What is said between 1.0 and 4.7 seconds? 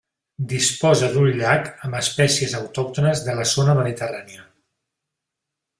d'un llac amb espècies autòctones de la zona mediterrània.